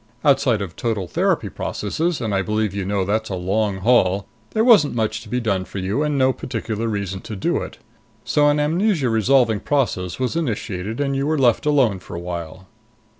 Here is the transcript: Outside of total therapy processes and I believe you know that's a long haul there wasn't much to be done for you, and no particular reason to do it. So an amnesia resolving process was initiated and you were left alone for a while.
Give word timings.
Outside 0.25 0.63
of 0.63 0.75
total 0.75 1.07
therapy 1.07 1.47
processes 1.47 2.21
and 2.21 2.33
I 2.33 2.41
believe 2.41 2.73
you 2.73 2.85
know 2.85 3.05
that's 3.05 3.29
a 3.29 3.35
long 3.35 3.81
haul 3.81 4.25
there 4.49 4.63
wasn't 4.63 4.95
much 4.95 5.21
to 5.21 5.29
be 5.29 5.39
done 5.39 5.63
for 5.63 5.77
you, 5.77 6.01
and 6.01 6.17
no 6.17 6.33
particular 6.33 6.87
reason 6.87 7.21
to 7.21 7.35
do 7.35 7.57
it. 7.57 7.77
So 8.23 8.49
an 8.49 8.59
amnesia 8.59 9.09
resolving 9.09 9.59
process 9.59 10.19
was 10.19 10.35
initiated 10.35 10.99
and 10.99 11.15
you 11.15 11.27
were 11.27 11.37
left 11.37 11.67
alone 11.67 11.99
for 11.99 12.15
a 12.15 12.19
while. 12.19 12.65